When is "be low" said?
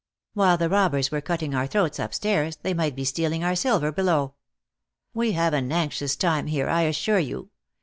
3.91-4.33